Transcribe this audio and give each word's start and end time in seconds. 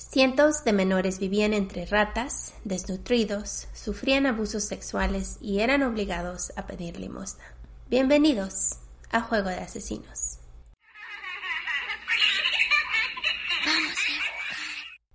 Cientos 0.00 0.64
de 0.64 0.72
menores 0.72 1.20
vivían 1.20 1.52
entre 1.52 1.84
ratas, 1.84 2.54
desnutridos, 2.64 3.68
sufrían 3.74 4.26
abusos 4.26 4.64
sexuales 4.64 5.36
y 5.42 5.60
eran 5.60 5.82
obligados 5.82 6.52
a 6.56 6.66
pedir 6.66 6.98
limosna. 6.98 7.44
Bienvenidos 7.88 8.78
a 9.12 9.20
Juego 9.20 9.50
de 9.50 9.56
Asesinos. 9.56 10.38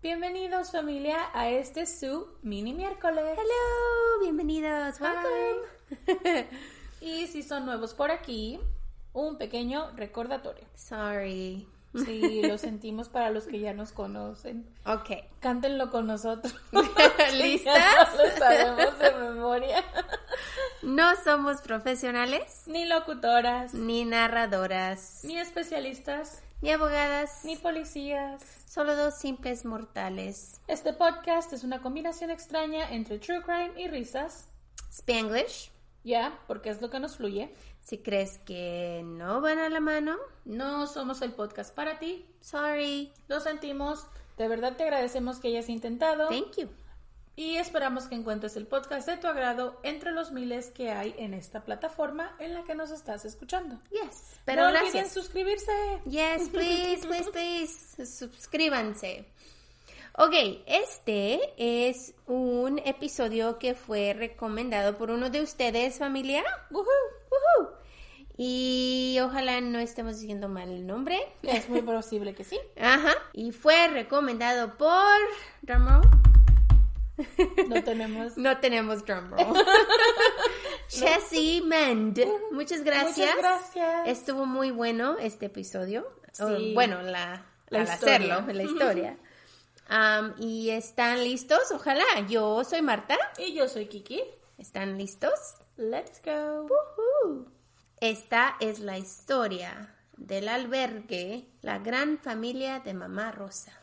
Bienvenidos 0.02 0.72
familia 0.72 1.18
a 1.34 1.50
este 1.50 1.88
su 1.88 2.28
mini 2.44 2.74
miércoles. 2.74 3.38
Hello, 3.38 4.22
bienvenidos, 4.22 5.02
welcome. 5.02 6.48
y 7.02 7.26
si 7.28 7.42
son 7.42 7.66
nuevos 7.66 7.96
por 7.96 8.12
aquí, 8.12 8.60
un 9.14 9.38
pequeño 9.40 9.92
recordatorio. 9.96 10.68
Sorry. 10.76 11.68
Sí, 12.04 12.42
lo 12.42 12.58
sentimos 12.58 13.10
para 13.10 13.30
los 13.30 13.46
que 13.46 13.60
ya 13.60 13.74
nos 13.74 13.92
conocen. 13.92 14.68
Ok. 14.86 15.12
Cántenlo 15.40 15.90
con 15.90 16.08
nosotros. 16.08 16.54
¿Listas? 17.34 18.18
lo 18.18 18.38
sabemos 18.38 19.00
de 19.00 19.12
memoria. 19.14 19.84
No 20.82 21.16
somos 21.24 21.62
profesionales. 21.62 22.64
Ni 22.66 22.86
locutoras. 22.86 23.74
Ni 23.74 24.06
narradoras. 24.06 25.22
Ni 25.24 25.38
especialistas. 25.38 26.44
Ni 26.62 26.72
abogadas. 26.72 27.46
Ni 27.46 27.56
policías. 27.56 28.42
Solo 28.68 28.96
dos 28.96 29.16
simples 29.16 29.66
mortales. 29.66 30.60
Este 30.68 30.94
podcast 30.94 31.54
es 31.54 31.64
una 31.64 31.82
combinación 31.82 32.32
extraña 32.32 32.92
entre 32.92 33.20
true 33.20 33.42
crime 33.42 33.72
y 33.78 33.88
risas. 33.88 34.50
Spanglish. 34.92 35.72
Ya, 36.04 36.40
porque 36.48 36.70
es 36.70 36.82
lo 36.82 36.90
que 36.90 37.00
nos 37.00 37.18
fluye. 37.18 37.54
Si 37.86 38.00
crees 38.00 38.40
que 38.40 39.04
no 39.06 39.42
van 39.42 39.60
a 39.60 39.70
la 39.70 39.80
mano, 39.80 40.18
no 40.44 40.88
somos 40.88 41.22
el 41.22 41.34
podcast 41.34 41.72
para 41.72 42.00
ti. 42.00 42.26
Sorry. 42.42 43.14
Lo 43.28 43.40
sentimos. 43.40 44.08
De 44.40 44.48
verdad 44.48 44.76
te 44.76 44.82
agradecemos 44.82 45.38
que 45.38 45.50
hayas 45.50 45.70
intentado. 45.70 46.28
Thank 46.30 46.58
you. 46.58 46.70
Y 47.36 47.58
esperamos 47.58 48.06
que 48.08 48.16
encuentres 48.16 48.56
el 48.56 48.66
podcast 48.66 49.08
de 49.08 49.18
tu 49.18 49.28
agrado 49.28 49.80
entre 49.84 50.14
los 50.14 50.32
miles 50.32 50.72
que 50.72 50.90
hay 50.90 51.14
en 51.20 51.36
esta 51.36 51.64
plataforma 51.64 52.36
en 52.40 52.56
la 52.56 52.64
que 52.64 52.74
nos 52.74 52.90
estás 52.90 53.24
escuchando. 53.24 53.80
Yes. 53.92 54.40
Pero 54.46 54.64
no 54.64 54.72
gracias. 54.72 54.90
olviden 54.96 55.10
suscribirse. 55.12 55.72
Yes, 56.10 56.50
please, 56.52 57.06
please, 57.06 57.30
please. 57.30 58.06
Suscríbanse. 58.08 59.28
Ok, 60.18 60.34
este 60.66 61.42
es 61.58 62.14
un 62.26 62.80
episodio 62.80 63.60
que 63.60 63.74
fue 63.76 64.14
recomendado 64.14 64.98
por 64.98 65.12
uno 65.12 65.30
de 65.30 65.42
ustedes, 65.42 66.00
familia. 66.00 66.42
Woohoo. 66.72 66.86
Woohoo. 67.30 67.74
Y 68.38 69.18
ojalá 69.22 69.60
no 69.60 69.80
estemos 69.80 70.20
diciendo 70.20 70.48
mal 70.48 70.70
el 70.70 70.88
nombre. 70.88 71.20
Es 71.44 71.68
muy 71.68 71.82
posible 71.82 72.34
que 72.34 72.46
sí. 72.46 72.58
Ajá. 72.80 73.14
Y 73.34 73.52
fue 73.52 73.90
recomendado 73.90 74.78
por. 74.78 75.18
Drumroll. 75.64 76.10
No 77.68 77.84
tenemos. 77.84 78.34
No 78.38 78.58
tenemos 78.60 79.06
drumroll. 79.06 79.54
Chessie 80.88 81.62
Mend. 81.62 82.22
Muchas 82.52 82.84
gracias. 82.84 83.36
Muchas 83.36 83.38
gracias. 83.38 84.08
Estuvo 84.08 84.46
muy 84.46 84.72
bueno 84.72 85.18
este 85.20 85.48
episodio. 85.48 86.08
Sí. 86.32 86.44
O, 86.44 86.74
bueno, 86.74 87.02
la, 87.02 87.46
La 87.68 87.82
al 87.82 87.88
historia. 87.88 88.36
hacerlo, 88.38 88.54
la 88.54 88.64
historia. 88.64 89.18
Um, 89.90 90.34
y 90.40 90.72
están 90.72 91.24
listos, 91.24 91.72
ojalá. 91.72 92.06
Yo 92.28 92.64
soy 92.64 92.82
Marta. 92.82 93.18
Y 93.38 93.54
yo 93.54 93.68
soy 93.68 93.88
Kiki. 93.88 94.22
¿Están 94.58 94.98
listos? 94.98 95.58
Let's 95.78 96.22
go. 96.24 96.68
Woohoo. 96.68 97.52
Esta 98.00 98.56
es 98.60 98.80
la 98.80 98.98
historia 98.98 99.96
del 100.18 100.50
albergue 100.50 101.50
La 101.62 101.80
Gran 101.80 102.18
Familia 102.18 102.80
de 102.80 102.94
Mamá 102.94 103.32
Rosa. 103.32 103.74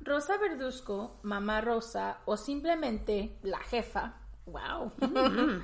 Rosa 0.00 0.38
Verduzco, 0.38 1.20
mamá 1.22 1.60
Rosa 1.60 2.18
o 2.24 2.36
simplemente 2.36 3.36
la 3.42 3.58
jefa. 3.58 4.14
Wow. 4.46 4.92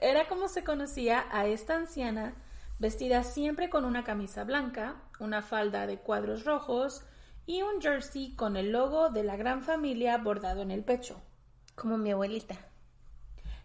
Era 0.00 0.28
como 0.28 0.48
se 0.48 0.62
conocía 0.62 1.26
a 1.30 1.46
esta 1.46 1.74
anciana, 1.76 2.34
vestida 2.78 3.22
siempre 3.24 3.70
con 3.70 3.84
una 3.84 4.04
camisa 4.04 4.44
blanca, 4.44 4.96
una 5.18 5.42
falda 5.42 5.86
de 5.86 5.98
cuadros 5.98 6.44
rojos 6.44 7.04
y 7.48 7.62
un 7.62 7.80
jersey 7.80 8.34
con 8.36 8.58
el 8.58 8.72
logo 8.72 9.08
de 9.08 9.24
la 9.24 9.34
gran 9.36 9.62
familia 9.62 10.18
bordado 10.18 10.60
en 10.60 10.70
el 10.70 10.84
pecho. 10.84 11.18
Como 11.74 11.96
mi 11.96 12.10
abuelita. 12.10 12.56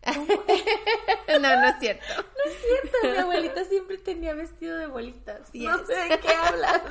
no, 0.08 1.40
no 1.40 1.68
es 1.68 1.80
cierto. 1.82 2.06
No 2.16 2.50
es 2.50 2.62
cierto, 2.62 2.98
mi 3.12 3.18
abuelita 3.18 3.66
siempre 3.66 3.98
tenía 3.98 4.34
vestido 4.36 4.78
de 4.78 4.88
bolitas. 4.88 5.54
No 5.54 5.86
sé 5.86 5.96
de 5.96 6.18
qué 6.22 6.34
hablas. 6.34 6.82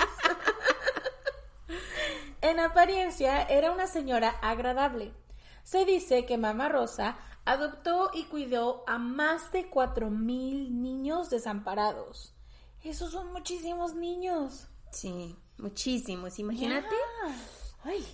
en 2.43 2.61
apariencia 2.61 3.43
era 3.45 3.71
una 3.71 3.87
señora 3.87 4.29
agradable. 4.43 5.15
Se 5.63 5.87
dice 5.87 6.27
que 6.27 6.37
Mamá 6.37 6.69
Rosa 6.69 7.17
adoptó 7.47 8.11
y 8.13 8.25
cuidó 8.25 8.85
a 8.87 8.99
más 8.99 9.51
de 9.51 9.71
cuatro 9.71 10.11
mil 10.11 10.83
niños 10.83 11.31
desamparados. 11.31 12.35
Esos 12.85 13.13
son 13.13 13.33
muchísimos 13.33 13.95
niños. 13.95 14.69
Sí, 14.91 15.39
muchísimos. 15.63 16.39
Imagínate. 16.39 16.95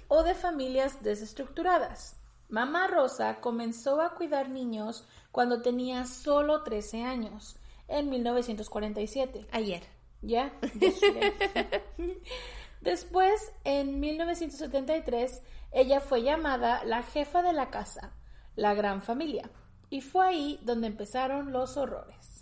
O 0.09 0.23
de 0.23 0.35
familias 0.35 1.03
desestructuradas. 1.03 2.17
Mamá 2.49 2.87
Rosa 2.87 3.41
comenzó 3.41 4.01
a 4.01 4.15
cuidar 4.15 4.49
niños 4.49 5.07
cuando 5.33 5.61
tenía 5.61 6.07
solo 6.07 6.63
13 6.63 7.03
años, 7.03 7.57
en 7.89 8.09
1947. 8.09 9.49
Ayer. 9.51 9.83
¿Ya? 10.23 10.53
yesterday. 10.81 11.33
Después, 12.81 13.53
en 13.65 14.01
1973, 14.01 15.43
ella 15.73 16.01
fue 16.01 16.23
llamada 16.23 16.85
la 16.85 17.03
jefa 17.03 17.43
de 17.43 17.53
la 17.53 17.71
casa, 17.71 18.13
la 18.57 18.75
gran 18.75 19.03
familia, 19.03 19.51
y 19.91 20.01
fue 20.01 20.27
ahí 20.27 20.61
donde 20.63 20.87
empezaron 20.87 21.53
los 21.53 21.77
horrores. 21.77 22.38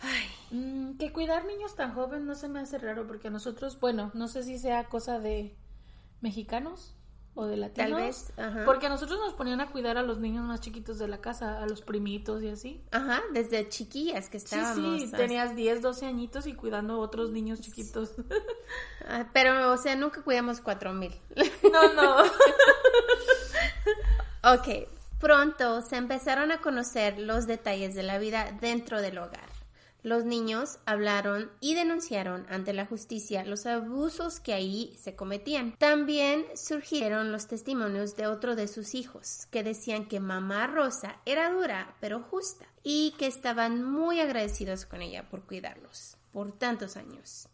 Ay, 0.00 0.26
Mm, 0.52 0.96
que 0.98 1.12
cuidar 1.12 1.44
niños 1.44 1.76
tan 1.76 1.94
jóvenes 1.94 2.26
no 2.26 2.34
se 2.34 2.48
me 2.48 2.58
hace 2.60 2.76
raro 2.78 3.06
porque 3.06 3.28
a 3.28 3.30
nosotros, 3.30 3.78
bueno, 3.78 4.10
no 4.14 4.26
sé 4.26 4.42
si 4.42 4.58
sea 4.58 4.84
cosa 4.88 5.20
de 5.20 5.54
mexicanos 6.20 6.96
o 7.34 7.46
de 7.46 7.56
latinos. 7.56 7.90
Tal 7.92 8.02
vez, 8.02 8.32
ajá. 8.36 8.64
Porque 8.64 8.86
a 8.86 8.88
nosotros 8.88 9.20
nos 9.20 9.32
ponían 9.34 9.60
a 9.60 9.70
cuidar 9.70 9.96
a 9.96 10.02
los 10.02 10.18
niños 10.18 10.44
más 10.44 10.60
chiquitos 10.60 10.98
de 10.98 11.06
la 11.06 11.20
casa, 11.20 11.62
a 11.62 11.66
los 11.66 11.82
primitos 11.82 12.42
y 12.42 12.48
así. 12.48 12.82
Ajá, 12.90 13.22
desde 13.32 13.68
chiquillas 13.68 14.28
que 14.28 14.40
Sí, 14.40 14.46
estábamos. 14.46 14.98
sí, 14.98 15.04
hasta- 15.04 15.16
tenías 15.18 15.54
10, 15.54 15.82
12 15.82 16.06
añitos 16.06 16.48
y 16.48 16.54
cuidando 16.54 16.94
a 16.94 16.98
otros 16.98 17.30
niños 17.30 17.60
chiquitos. 17.60 18.10
Ah, 19.08 19.26
Pero, 19.32 19.72
o 19.72 19.76
sea, 19.76 19.96
nunca 19.96 20.22
cuidamos 20.22 20.60
cuatro 20.60 20.92
mil. 20.92 21.12
no, 21.72 21.92
no. 21.94 22.22
ok, 24.54 24.68
pronto 25.18 25.80
se 25.82 25.96
empezaron 25.96 26.52
a 26.52 26.60
conocer 26.60 27.18
los 27.18 27.46
detalles 27.46 27.94
de 27.94 28.02
la 28.04 28.18
vida 28.18 28.52
dentro 28.60 29.00
del 29.00 29.18
hogar. 29.18 29.48
Los 30.02 30.24
niños 30.24 30.78
hablaron 30.86 31.50
y 31.60 31.74
denunciaron 31.74 32.46
ante 32.48 32.72
la 32.72 32.86
justicia 32.86 33.44
los 33.44 33.66
abusos 33.66 34.40
que 34.40 34.54
ahí 34.54 34.96
se 34.98 35.14
cometían. 35.14 35.76
También 35.76 36.44
surgieron 36.54 37.32
los 37.32 37.46
testimonios 37.46 38.16
de 38.16 38.26
otro 38.26 38.56
de 38.56 38.68
sus 38.68 38.94
hijos, 38.94 39.46
que 39.50 39.62
decían 39.62 40.06
que 40.06 40.20
mamá 40.20 40.66
Rosa 40.66 41.16
era 41.26 41.50
dura 41.50 41.96
pero 42.00 42.20
justa 42.20 42.66
y 42.82 43.14
que 43.18 43.26
estaban 43.26 43.84
muy 43.84 44.20
agradecidos 44.20 44.86
con 44.86 45.02
ella 45.02 45.28
por 45.28 45.44
cuidarlos 45.44 46.16
por 46.32 46.52
tantos 46.52 46.96
años. 46.96 47.48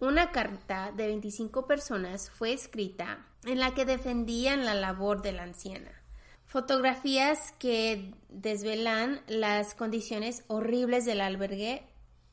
Una 0.00 0.32
carta 0.32 0.92
de 0.92 1.06
25 1.06 1.66
personas 1.66 2.30
fue 2.30 2.52
escrita 2.52 3.26
en 3.44 3.58
la 3.58 3.74
que 3.74 3.86
defendían 3.86 4.64
la 4.64 4.74
labor 4.74 5.22
de 5.22 5.32
la 5.32 5.44
anciana. 5.44 6.02
Fotografías 6.46 7.52
que 7.58 8.14
desvelan 8.28 9.20
las 9.26 9.74
condiciones 9.74 10.44
horribles 10.46 11.04
del 11.04 11.20
albergue, 11.20 11.82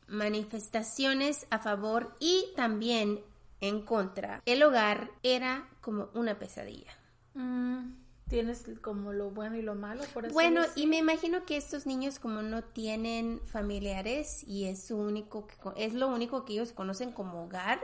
manifestaciones 0.08 1.48
a 1.50 1.60
favor 1.60 2.16
y 2.20 2.46
también 2.56 3.22
en 3.60 3.82
contra. 3.82 4.42
El 4.46 4.62
hogar 4.64 5.10
era 5.24 5.68
como 5.82 6.10
una 6.14 6.38
pesadilla. 6.38 6.92
Mm, 7.34 7.94
tienes 8.28 8.66
como 8.82 9.14
lo 9.14 9.32
bueno 9.32 9.56
y 9.56 9.62
lo 9.62 9.76
malo, 9.76 10.04
por 10.14 10.26
eso 10.26 10.34
Bueno, 10.34 10.62
y 10.76 10.86
me 10.86 10.98
imagino 10.98 11.46
que 11.46 11.58
estos 11.58 11.86
niños 11.86 12.20
como 12.20 12.42
no 12.42 12.64
tienen 12.64 13.40
familiares 13.46 14.44
y 14.48 14.66
es 14.66 14.84
su 14.84 14.98
único 14.98 15.48
que 15.48 15.56
es 15.78 15.94
lo 15.94 16.08
único 16.08 16.46
que 16.46 16.54
ellos 16.54 16.74
conocen 16.74 17.12
como 17.12 17.46
hogar. 17.46 17.80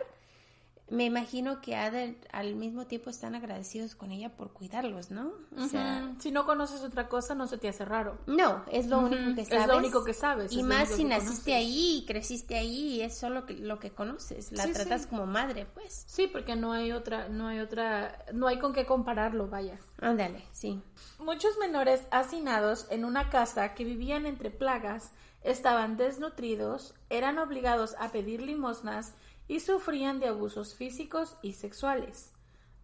Me 0.89 1.05
imagino 1.05 1.61
que 1.61 1.75
ha 1.75 1.91
de- 1.91 2.19
al 2.31 2.55
mismo 2.55 2.87
tiempo 2.87 3.09
están 3.09 3.35
agradecidos 3.35 3.95
con 3.95 4.11
ella 4.11 4.35
por 4.35 4.53
cuidarlos, 4.53 5.11
¿no? 5.11 5.31
O 5.57 5.67
sea, 5.67 6.13
si 6.19 6.31
no 6.31 6.45
conoces 6.45 6.81
otra 6.81 7.07
cosa, 7.09 7.35
no 7.35 7.47
se 7.47 7.57
te 7.57 7.69
hace 7.69 7.85
raro. 7.85 8.17
no, 8.27 8.63
es 8.71 8.87
lo 8.87 8.99
único 8.99 9.35
que 9.35 9.41
es 9.41 9.49
lo 9.51 9.59
sabes. 9.61 9.77
único 9.77 10.03
que 10.03 10.13
sabes, 10.13 10.51
Y 10.51 10.63
más 10.63 10.89
si 10.89 11.03
naciste 11.03 11.51
conoces. 11.51 11.53
ahí 11.53 11.97
y 11.97 12.05
creciste 12.05 12.55
ahí 12.57 13.01
es 13.01 13.17
solo 13.17 13.45
que, 13.45 13.53
lo 13.53 13.79
que 13.79 13.91
conoces. 13.91 14.51
La 14.51 14.63
Sí, 14.63 14.73
tratas 14.73 15.03
sí. 15.03 15.07
como 15.09 15.25
madre, 15.27 15.67
pues. 15.73 16.05
Sí, 16.07 16.27
porque 16.27 16.55
no 16.55 16.73
hay 16.73 16.91
otra, 16.91 17.29
no 17.29 17.47
hay 17.47 17.59
otra, 17.59 18.25
no 18.33 18.47
hay 18.47 18.57
con 18.59 18.73
qué 18.73 18.85
compararlo, 18.85 19.47
vaya. 19.47 19.77
Ándale, 20.01 20.43
sí. 20.51 20.81
Muchos 21.19 21.57
menores 21.59 22.01
hacinados 22.11 22.87
en 22.89 23.05
una 23.05 23.29
casa 23.29 23.75
que 23.75 23.83
vivían 23.83 24.25
entre 24.25 24.49
plagas 24.49 25.11
estaban 25.43 25.95
desnutridos, 25.97 26.93
eran 27.09 27.37
obligados 27.37 27.95
a 27.99 28.09
pedir 28.11 28.41
limosnas 28.41 29.13
y 29.49 29.59
sufrían 29.59 30.19
de 30.19 30.27
abusos 30.27 30.75
físicos 30.75 31.35
y 31.41 31.53
sexuales. 31.53 32.31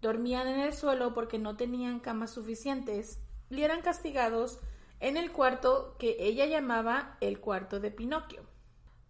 Dormían 0.01 0.47
en 0.47 0.59
el 0.59 0.73
suelo 0.73 1.13
porque 1.13 1.39
no 1.39 1.55
tenían 1.55 1.99
camas 1.99 2.31
suficientes 2.31 3.19
y 3.49 3.61
eran 3.61 3.81
castigados 3.81 4.59
en 4.99 5.15
el 5.15 5.31
cuarto 5.31 5.95
que 5.99 6.17
ella 6.19 6.47
llamaba 6.47 7.17
el 7.21 7.39
cuarto 7.39 7.79
de 7.79 7.91
Pinocchio. 7.91 8.43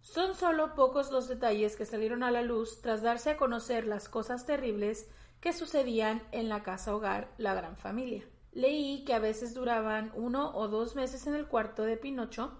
Son 0.02 0.34
solo 0.34 0.74
pocos 0.74 1.10
los 1.10 1.28
detalles 1.28 1.76
que 1.76 1.86
salieron 1.86 2.22
a 2.22 2.30
la 2.30 2.42
luz 2.42 2.80
tras 2.82 3.02
darse 3.02 3.30
a 3.30 3.36
conocer 3.38 3.86
las 3.86 4.08
cosas 4.08 4.44
terribles 4.44 5.08
que 5.40 5.54
sucedían 5.54 6.22
en 6.32 6.50
la 6.50 6.62
casa 6.62 6.94
hogar 6.94 7.32
La 7.38 7.54
Gran 7.54 7.78
Familia. 7.78 8.24
Leí 8.52 9.02
que 9.04 9.14
a 9.14 9.18
veces 9.18 9.54
duraban 9.54 10.12
uno 10.14 10.54
o 10.54 10.68
dos 10.68 10.94
meses 10.94 11.26
en 11.26 11.34
el 11.34 11.46
cuarto 11.46 11.84
de 11.84 11.96
Pinocho, 11.96 12.52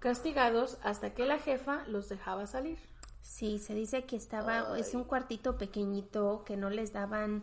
castigados 0.00 0.78
hasta 0.82 1.14
que 1.14 1.24
la 1.24 1.38
jefa 1.38 1.84
los 1.86 2.10
dejaba 2.10 2.46
salir. 2.46 2.78
Sí, 3.24 3.58
se 3.58 3.74
dice 3.74 4.04
que 4.04 4.16
estaba, 4.16 4.78
es 4.78 4.94
un 4.94 5.04
cuartito 5.04 5.56
pequeñito 5.56 6.44
que 6.44 6.58
no 6.58 6.68
les 6.68 6.92
daban 6.92 7.42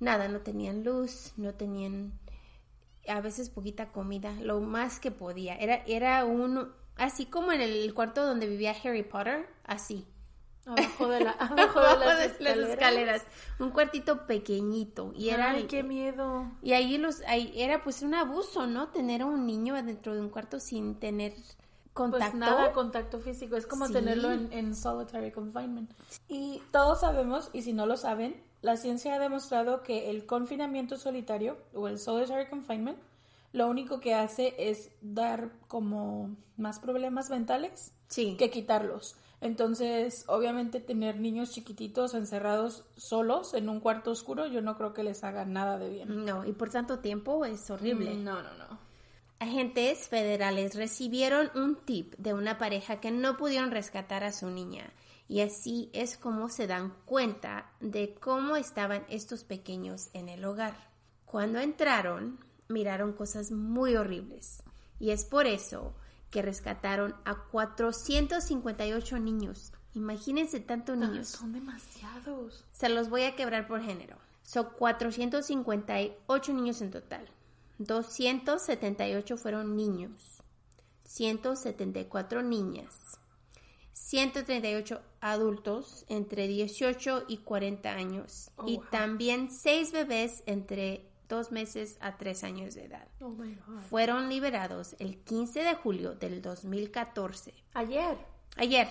nada, 0.00 0.28
no 0.28 0.40
tenían 0.40 0.82
luz, 0.82 1.34
no 1.36 1.54
tenían 1.54 2.18
a 3.06 3.20
veces 3.20 3.50
poquita 3.50 3.92
comida, 3.92 4.32
lo 4.40 4.60
más 4.60 4.98
que 4.98 5.10
podía. 5.10 5.56
Era, 5.56 5.84
era 5.86 6.24
un, 6.24 6.72
así 6.96 7.26
como 7.26 7.52
en 7.52 7.60
el 7.60 7.92
cuarto 7.94 8.26
donde 8.26 8.48
vivía 8.48 8.74
Harry 8.82 9.02
Potter, 9.02 9.46
así. 9.64 10.06
Abajo 10.64 11.08
de, 11.08 11.20
la, 11.20 11.30
abajo 11.38 11.80
de 11.80 12.06
las, 12.06 12.18
de 12.18 12.24
escaleras. 12.26 12.70
escaleras. 12.70 13.26
Un 13.58 13.70
cuartito 13.70 14.26
pequeñito. 14.26 15.12
Y 15.14 15.28
era, 15.28 15.50
Ay, 15.50 15.64
qué 15.64 15.82
miedo. 15.82 16.50
y 16.62 16.72
ahí 16.72 16.96
los, 16.96 17.20
ahí 17.22 17.52
era 17.56 17.84
pues 17.84 18.02
un 18.02 18.14
abuso, 18.14 18.66
¿no? 18.66 18.88
Tener 18.88 19.22
a 19.22 19.26
un 19.26 19.46
niño 19.46 19.74
dentro 19.74 20.14
de 20.14 20.20
un 20.20 20.30
cuarto 20.30 20.60
sin 20.60 20.98
tener 20.98 21.34
contacto. 21.92 22.30
Pues 22.30 22.34
nada, 22.38 22.72
contacto 22.72 23.18
físico. 23.20 23.56
Es 23.56 23.66
como 23.66 23.86
Sí. 23.86 23.92
tenerlo 23.92 24.30
en, 24.30 24.52
en 24.52 24.74
solitary 24.74 25.32
confinement. 25.32 25.90
Y 26.28 26.62
todos 26.70 27.00
sabemos, 27.00 27.50
y 27.52 27.62
si 27.62 27.72
no 27.72 27.86
lo 27.86 27.96
saben, 27.96 28.42
la 28.62 28.76
ciencia 28.76 29.14
ha 29.14 29.18
demostrado 29.18 29.82
que 29.82 30.10
el 30.10 30.26
confinamiento 30.26 30.96
solitario 30.96 31.56
o 31.74 31.88
el 31.88 31.98
solitary 31.98 32.48
confinement 32.48 32.98
lo 33.52 33.68
único 33.68 33.98
que 33.98 34.14
hace 34.14 34.54
es 34.58 34.90
dar 35.00 35.50
como 35.66 36.36
más 36.56 36.78
problemas 36.78 37.30
mentales 37.30 37.92
Sí. 38.06 38.36
que 38.38 38.50
quitarlos. 38.50 39.16
Entonces, 39.40 40.24
obviamente 40.28 40.78
tener 40.80 41.18
niños 41.18 41.50
chiquititos 41.50 42.14
encerrados 42.14 42.84
solos 42.96 43.54
en 43.54 43.68
un 43.68 43.80
cuarto 43.80 44.10
oscuro, 44.10 44.46
yo 44.46 44.60
no 44.60 44.76
creo 44.76 44.92
que 44.92 45.02
les 45.02 45.24
haga 45.24 45.44
nada 45.46 45.78
de 45.78 45.88
bien. 45.88 46.24
No, 46.26 46.44
y 46.44 46.52
por 46.52 46.68
tanto 46.70 46.98
tiempo 47.00 47.44
es 47.44 47.68
horrible. 47.70 48.14
No, 48.16 48.42
no, 48.42 48.52
no. 48.58 48.78
Agentes 49.40 50.06
federales 50.06 50.74
recibieron 50.74 51.50
un 51.54 51.74
tip 51.74 52.14
de 52.18 52.34
una 52.34 52.58
pareja 52.58 53.00
que 53.00 53.10
no 53.10 53.38
pudieron 53.38 53.70
rescatar 53.70 54.22
a 54.22 54.32
su 54.32 54.50
niña 54.50 54.92
y 55.28 55.40
así 55.40 55.88
es 55.94 56.18
como 56.18 56.50
se 56.50 56.66
dan 56.66 56.92
cuenta 57.06 57.72
de 57.80 58.14
cómo 58.20 58.56
estaban 58.56 59.06
estos 59.08 59.44
pequeños 59.44 60.10
en 60.12 60.28
el 60.28 60.44
hogar. 60.44 60.90
Cuando 61.24 61.58
entraron, 61.58 62.38
miraron 62.68 63.14
cosas 63.14 63.50
muy 63.50 63.96
horribles 63.96 64.62
y 64.98 65.08
es 65.08 65.24
por 65.24 65.46
eso 65.46 65.94
que 66.30 66.42
rescataron 66.42 67.16
a 67.24 67.44
458 67.50 69.18
niños. 69.20 69.72
Imagínense 69.94 70.60
tantos 70.60 70.98
niños. 70.98 71.28
Son 71.28 71.54
demasiados. 71.54 72.66
Se 72.72 72.90
los 72.90 73.08
voy 73.08 73.22
a 73.22 73.36
quebrar 73.36 73.66
por 73.66 73.80
género. 73.80 74.18
Son 74.42 74.68
458 74.76 76.52
niños 76.52 76.82
en 76.82 76.90
total. 76.90 77.26
278 77.80 79.38
fueron 79.38 79.74
niños. 79.74 80.42
174 81.04 82.42
niñas. 82.42 83.18
138 83.94 85.00
adultos 85.20 86.04
entre 86.08 86.46
18 86.46 87.24
y 87.26 87.38
40 87.38 87.90
años. 87.90 88.50
Oh, 88.56 88.68
y 88.68 88.76
wow. 88.76 88.84
también 88.90 89.50
6 89.50 89.92
bebés 89.92 90.42
entre 90.44 91.08
2 91.30 91.52
meses 91.52 91.96
a 92.00 92.18
3 92.18 92.44
años 92.44 92.74
de 92.74 92.84
edad. 92.84 93.08
Oh 93.20 93.30
my 93.30 93.54
God. 93.66 93.80
Fueron 93.88 94.28
liberados 94.28 94.94
el 94.98 95.16
15 95.16 95.60
de 95.60 95.74
julio 95.74 96.14
del 96.14 96.42
2014. 96.42 97.54
Ayer. 97.72 98.18
Ayer, 98.56 98.88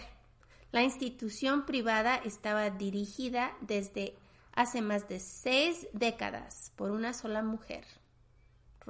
la 0.71 0.81
institución 0.81 1.68
privada 1.68 2.15
estaba 2.15 2.71
dirigida 2.71 3.56
desde 3.62 4.15
hace 4.53 4.81
más 4.81 5.07
de 5.07 5.19
seis 5.19 5.88
décadas 5.94 6.71
por 6.75 6.89
una 6.89 7.13
sola 7.13 7.44
mujer, 7.44 7.85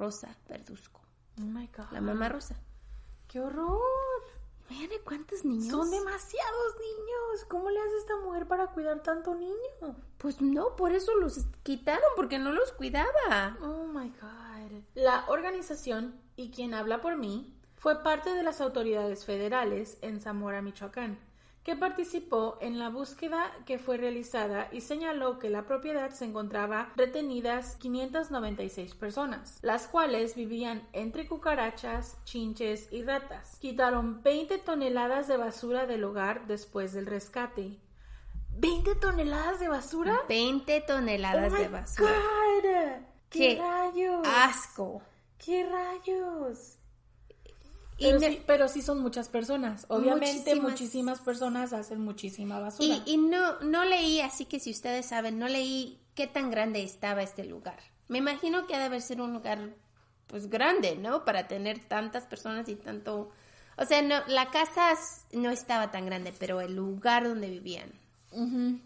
Rosa 0.00 0.34
Verduzco, 0.48 1.00
Oh 1.38 1.42
my 1.42 1.66
God. 1.76 1.92
la 1.92 2.00
mamá 2.00 2.28
Rosa. 2.30 2.56
¡Qué 3.28 3.38
horror! 3.40 3.78
Mira 4.70 4.94
cuántos 5.04 5.44
niños. 5.44 5.68
Son 5.68 5.90
demasiados 5.90 6.74
niños. 6.78 7.44
¿Cómo 7.48 7.68
le 7.70 7.78
hace 7.80 7.96
esta 7.98 8.16
mujer 8.24 8.46
para 8.46 8.68
cuidar 8.68 9.02
tanto 9.02 9.34
niño? 9.34 9.96
Pues 10.18 10.40
no, 10.40 10.76
por 10.76 10.92
eso 10.92 11.14
los 11.16 11.44
quitaron, 11.62 12.08
porque 12.16 12.38
no 12.38 12.52
los 12.52 12.72
cuidaba. 12.72 13.56
Oh 13.62 13.84
my 13.86 14.08
God. 14.20 14.82
La 14.94 15.24
organización, 15.28 16.20
y 16.36 16.50
quien 16.50 16.72
habla 16.74 17.00
por 17.00 17.16
mí, 17.16 17.56
fue 17.76 18.02
parte 18.02 18.32
de 18.32 18.42
las 18.42 18.60
autoridades 18.60 19.24
federales 19.24 19.98
en 20.02 20.20
Zamora, 20.20 20.62
Michoacán, 20.62 21.18
que 21.64 21.76
participó 21.76 22.56
en 22.60 22.78
la 22.78 22.88
búsqueda 22.88 23.52
que 23.66 23.78
fue 23.78 23.96
realizada 23.98 24.68
y 24.72 24.80
señaló 24.80 25.38
que 25.38 25.50
la 25.50 25.66
propiedad 25.66 26.10
se 26.10 26.24
encontraba 26.24 26.92
retenidas 26.96 27.76
596 27.76 28.94
personas, 28.94 29.58
las 29.62 29.86
cuales 29.86 30.34
vivían 30.34 30.88
entre 30.92 31.28
cucarachas, 31.28 32.16
chinches 32.24 32.88
y 32.90 33.02
ratas. 33.02 33.58
Quitaron 33.60 34.22
20 34.22 34.58
toneladas 34.58 35.28
de 35.28 35.36
basura 35.36 35.86
del 35.86 36.04
hogar 36.04 36.46
después 36.46 36.92
del 36.92 37.06
rescate. 37.06 37.78
¿20 38.58 38.98
toneladas 38.98 39.60
de 39.60 39.68
basura? 39.68 40.18
20 40.28 40.80
toneladas 40.82 41.52
Oh 41.52 41.56
de 41.56 41.68
basura. 41.68 42.10
God. 42.10 42.70
¿Qué, 43.30 43.56
¡Qué 43.56 43.62
rayos? 43.62 44.26
Asco. 44.26 45.02
¿Qué 45.38 45.64
rayos? 45.64 46.79
Y 48.00 48.04
Pero, 48.04 48.18
no- 48.18 48.26
sí, 48.28 48.42
pero 48.46 48.68
sí 48.68 48.80
son 48.82 49.00
muchas 49.00 49.28
personas. 49.28 49.84
Obviamente 49.88 50.26
Muchísimas. 50.54 50.70
muchísimas, 50.72 51.20
personas 51.20 51.72
hacen 51.74 52.00
muchísima 52.00 52.58
basura. 52.58 53.02
Y, 53.06 53.12
y 53.12 53.16
no, 53.18 53.60
no 53.60 53.84
leí, 53.84 54.20
así 54.22 54.46
que 54.46 54.58
si 54.58 54.70
ustedes 54.70 55.06
saben, 55.06 55.38
no 55.38 55.46
leí 55.48 56.00
qué 56.14 56.26
tan 56.26 56.50
grande 56.50 56.82
estaba 56.82 57.22
este 57.22 57.44
lugar. 57.44 57.78
Me 58.08 58.18
imagino 58.18 58.66
que 58.66 58.74
ha 58.74 58.78
de 58.78 58.84
haber 58.86 59.02
sido 59.02 59.24
un 59.24 59.34
lugar, 59.34 59.74
pues 60.26 60.48
grande, 60.48 60.96
¿no? 60.96 61.24
Para 61.24 61.46
tener 61.46 61.78
tantas 61.86 62.26
personas 62.26 62.68
y 62.68 62.74
tanto... 62.76 63.30
O 63.76 63.84
sea, 63.84 64.00
no, 64.02 64.16
la 64.28 64.50
casa 64.50 64.94
no 65.32 65.50
estaba 65.50 65.90
tan 65.90 66.06
grande, 66.06 66.32
pero 66.38 66.60
el 66.62 66.74
lugar 66.74 67.24
donde 67.28 67.48
vivían. 67.50 67.92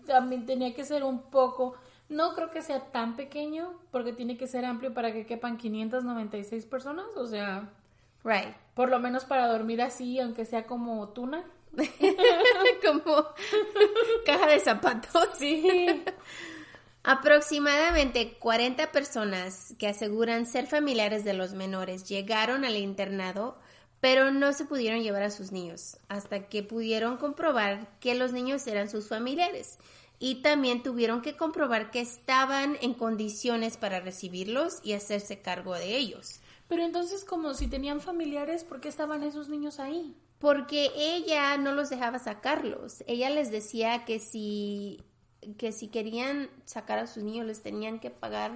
También 0.06 0.44
tenía 0.46 0.74
que 0.74 0.84
ser 0.84 1.04
un 1.04 1.22
poco... 1.30 1.74
No 2.08 2.34
creo 2.34 2.50
que 2.50 2.62
sea 2.62 2.90
tan 2.92 3.16
pequeño 3.16 3.72
porque 3.90 4.12
tiene 4.12 4.36
que 4.36 4.46
ser 4.46 4.64
amplio 4.64 4.92
para 4.92 5.12
que 5.12 5.24
quepan 5.24 5.56
596 5.56 6.66
personas. 6.66 7.06
O 7.16 7.26
sea, 7.26 7.70
Right. 8.24 8.54
por 8.74 8.88
lo 8.88 8.98
menos 8.98 9.24
para 9.24 9.46
dormir 9.46 9.82
así, 9.82 10.18
aunque 10.18 10.44
sea 10.44 10.64
como 10.64 11.08
tuna. 11.10 11.44
Como 12.84 13.26
caja 14.24 14.46
de 14.46 14.60
zapatos. 14.60 15.28
Sí. 15.38 16.04
Aproximadamente 17.02 18.38
40 18.38 18.92
personas 18.92 19.74
que 19.78 19.88
aseguran 19.88 20.46
ser 20.46 20.66
familiares 20.66 21.24
de 21.24 21.34
los 21.34 21.52
menores 21.52 22.08
llegaron 22.08 22.64
al 22.64 22.76
internado, 22.76 23.58
pero 24.00 24.30
no 24.30 24.52
se 24.52 24.64
pudieron 24.64 25.02
llevar 25.02 25.22
a 25.22 25.30
sus 25.30 25.52
niños 25.52 25.98
hasta 26.08 26.48
que 26.48 26.62
pudieron 26.62 27.16
comprobar 27.18 27.88
que 28.00 28.14
los 28.14 28.32
niños 28.32 28.66
eran 28.66 28.88
sus 28.88 29.08
familiares 29.08 29.78
y 30.18 30.36
también 30.36 30.82
tuvieron 30.82 31.20
que 31.20 31.36
comprobar 31.36 31.90
que 31.90 32.00
estaban 32.00 32.78
en 32.80 32.94
condiciones 32.94 33.76
para 33.76 34.00
recibirlos 34.00 34.78
y 34.82 34.94
hacerse 34.94 35.40
cargo 35.40 35.74
de 35.74 35.96
ellos. 35.96 36.40
Pero 36.68 36.82
entonces, 36.82 37.24
como 37.24 37.54
si 37.54 37.66
tenían 37.66 38.00
familiares, 38.00 38.64
¿por 38.64 38.80
qué 38.80 38.88
estaban 38.88 39.22
esos 39.22 39.48
niños 39.48 39.80
ahí? 39.80 40.16
Porque 40.38 40.90
ella 40.96 41.56
no 41.58 41.72
los 41.72 41.90
dejaba 41.90 42.18
sacarlos. 42.18 43.04
Ella 43.06 43.30
les 43.30 43.50
decía 43.50 44.04
que 44.04 44.18
si, 44.18 45.02
que 45.58 45.72
si 45.72 45.88
querían 45.88 46.48
sacar 46.64 46.98
a 46.98 47.06
sus 47.06 47.22
niños 47.22 47.46
les 47.46 47.62
tenían 47.62 48.00
que 48.00 48.10
pagar 48.10 48.52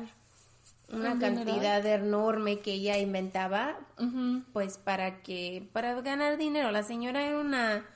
una 0.91 1.13
Un 1.13 1.21
cantidad 1.21 1.85
enorme 1.85 2.61
que 2.61 2.73
ella 2.73 2.97
inventaba, 2.99 3.79
pues 4.53 4.79
para 4.79 5.23
que, 5.23 5.69
para 5.73 6.01
ganar 6.01 6.39
dinero. 6.39 6.71
La 6.71 6.83
señora 6.83 7.23
era 7.27 7.39
una, 7.39 7.87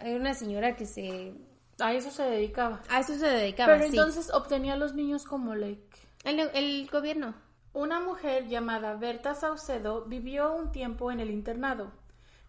era 0.00 0.16
una 0.18 0.32
señora 0.34 0.76
que 0.76 0.86
se, 0.86 1.34
A 1.78 1.92
eso 1.92 2.10
se 2.10 2.22
dedicaba. 2.22 2.82
a 2.88 3.00
eso 3.00 3.14
se 3.18 3.26
dedicaba. 3.26 3.74
Pero 3.74 3.84
sí. 3.84 3.90
entonces 3.90 4.30
obtenía 4.32 4.72
a 4.74 4.76
los 4.76 4.94
niños 4.94 5.24
como 5.24 5.54
like. 5.54 5.98
el, 6.24 6.40
el 6.54 6.88
gobierno. 6.90 7.34
Una 7.72 8.00
mujer 8.00 8.48
llamada 8.48 8.94
Berta 8.94 9.34
Saucedo 9.34 10.04
vivió 10.06 10.52
un 10.54 10.72
tiempo 10.72 11.12
en 11.12 11.20
el 11.20 11.30
internado, 11.30 11.92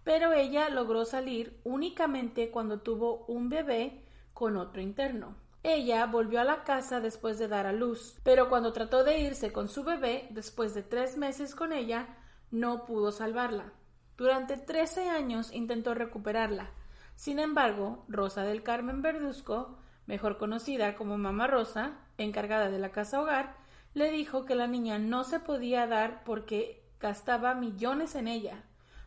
pero 0.04 0.32
ella 0.32 0.70
logró 0.70 1.06
salir 1.06 1.60
únicamente 1.64 2.50
cuando 2.52 2.80
tuvo 2.80 3.26
un 3.28 3.50
bebé 3.50 4.06
con 4.34 4.56
otro 4.56 4.82
interno. 4.82 5.36
Ella 5.62 6.06
volvió 6.06 6.40
a 6.40 6.46
la 6.46 6.64
casa 6.64 7.02
después 7.02 7.38
de 7.38 7.50
dar 7.50 7.66
a 7.66 7.74
luz, 7.74 8.18
pero 8.24 8.48
cuando 8.48 8.72
trató 8.72 9.04
de 9.04 9.20
irse 9.20 9.52
con 9.52 9.68
su 9.68 9.84
bebé, 9.84 10.28
después 10.32 10.74
de 10.74 10.84
tres 10.84 11.18
meses 11.18 11.54
con 11.54 11.74
ella, 11.74 12.18
no 12.50 12.86
pudo 12.86 13.12
salvarla. 13.12 13.74
Durante 14.18 14.56
13 14.56 15.10
años 15.10 15.52
intentó 15.54 15.94
recuperarla. 15.94 16.72
Sin 17.16 17.40
embargo, 17.40 18.06
Rosa 18.08 18.44
del 18.44 18.64
Carmen 18.64 19.02
Verduzco, 19.02 19.78
mejor 20.08 20.38
conocida 20.38 20.96
como 20.96 21.18
Mamá 21.18 21.48
Rosa, 21.48 21.98
encargada 22.18 22.70
de 22.70 22.80
la 22.80 22.92
casa 22.92 23.22
hogar, 23.22 23.58
le 23.94 24.12
dijo 24.12 24.46
que 24.46 24.56
la 24.56 24.68
niña 24.68 25.00
no 25.00 25.24
se 25.24 25.40
podía 25.40 25.88
dar 25.88 26.24
porque 26.24 26.84
gastaba 27.00 27.56
millones 27.56 28.16
en 28.16 28.28
ella, 28.28 28.64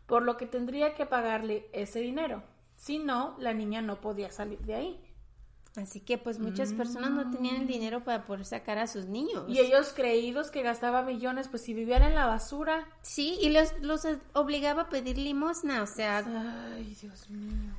por 0.06 0.22
lo 0.22 0.36
que 0.36 0.46
tendría 0.46 0.94
que 0.94 1.06
pagarle 1.06 1.68
ese 1.72 2.00
dinero. 2.00 2.42
Si 2.76 2.98
no, 2.98 3.36
la 3.38 3.52
niña 3.54 3.80
no 3.82 4.00
podía 4.00 4.30
salir 4.30 4.58
de 4.60 4.74
ahí. 4.74 5.00
Así 5.76 6.00
que 6.00 6.18
pues 6.18 6.38
muchas 6.38 6.74
personas 6.74 7.12
no 7.12 7.30
tenían 7.30 7.62
el 7.62 7.66
dinero 7.66 8.04
para 8.04 8.26
poder 8.26 8.44
sacar 8.44 8.76
a 8.76 8.86
sus 8.86 9.06
niños. 9.06 9.44
Y 9.48 9.58
ellos 9.58 9.94
creídos 9.96 10.50
que 10.50 10.62
gastaba 10.62 11.02
millones, 11.02 11.48
pues 11.48 11.62
si 11.62 11.72
vivían 11.72 12.02
en 12.02 12.14
la 12.14 12.26
basura. 12.26 12.86
Sí, 13.00 13.38
y 13.40 13.48
los, 13.50 13.72
los 13.80 14.06
obligaba 14.34 14.82
a 14.82 14.88
pedir 14.90 15.16
limosna, 15.16 15.82
o 15.82 15.86
sea, 15.86 16.18
Ay, 16.74 16.94
Dios 17.00 17.30
mío. 17.30 17.72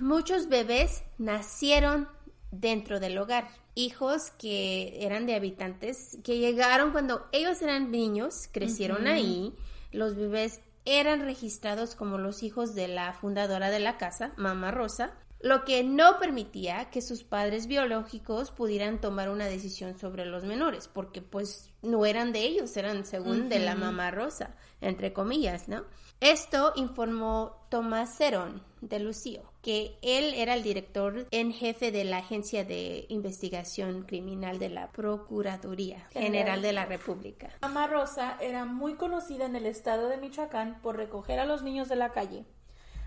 muchos 0.00 0.48
bebés 0.48 1.02
nacieron 1.18 2.06
dentro 2.50 3.00
del 3.00 3.18
hogar. 3.18 3.48
Hijos 3.74 4.30
que 4.38 5.04
eran 5.04 5.26
de 5.26 5.34
habitantes, 5.34 6.18
que 6.24 6.38
llegaron 6.38 6.92
cuando 6.92 7.26
ellos 7.32 7.62
eran 7.62 7.90
niños, 7.90 8.48
crecieron 8.52 9.06
ahí. 9.06 9.54
Los 9.92 10.16
bebés 10.16 10.60
eran 10.84 11.20
registrados 11.20 11.94
como 11.94 12.18
los 12.18 12.42
hijos 12.42 12.74
de 12.74 12.88
la 12.88 13.12
fundadora 13.12 13.70
de 13.70 13.78
la 13.78 13.98
casa, 13.98 14.32
Mamá 14.36 14.70
Rosa, 14.70 15.12
lo 15.40 15.64
que 15.64 15.84
no 15.84 16.18
permitía 16.18 16.90
que 16.90 17.00
sus 17.00 17.22
padres 17.22 17.68
biológicos 17.68 18.50
pudieran 18.50 19.00
tomar 19.00 19.28
una 19.28 19.46
decisión 19.46 19.98
sobre 19.98 20.24
los 20.26 20.44
menores, 20.44 20.88
porque 20.88 21.22
pues 21.22 21.72
no 21.82 22.06
eran 22.06 22.32
de 22.32 22.40
ellos, 22.40 22.76
eran 22.76 23.04
según 23.04 23.48
de 23.48 23.60
la 23.60 23.76
Mamá 23.76 24.10
Rosa, 24.10 24.56
entre 24.80 25.12
comillas, 25.12 25.68
¿no? 25.68 25.84
Esto 26.20 26.72
informó 26.74 27.66
Tomás 27.68 28.16
Cerón 28.16 28.64
de 28.80 28.98
Lucio, 28.98 29.42
que 29.68 29.98
él 30.00 30.32
era 30.34 30.54
el 30.54 30.62
director 30.62 31.26
en 31.30 31.52
jefe 31.52 31.92
de 31.92 32.04
la 32.04 32.20
Agencia 32.20 32.64
de 32.64 33.04
Investigación 33.10 34.04
Criminal 34.04 34.58
de 34.58 34.70
la 34.70 34.90
Procuraduría 34.92 36.08
General 36.10 36.62
de 36.62 36.72
la 36.72 36.86
República. 36.86 37.50
Mamá 37.60 37.86
Rosa 37.86 38.38
era 38.40 38.64
muy 38.64 38.94
conocida 38.94 39.44
en 39.44 39.56
el 39.56 39.66
estado 39.66 40.08
de 40.08 40.16
Michoacán 40.16 40.80
por 40.80 40.96
recoger 40.96 41.38
a 41.38 41.44
los 41.44 41.62
niños 41.62 41.90
de 41.90 41.96
la 41.96 42.12
calle. 42.12 42.46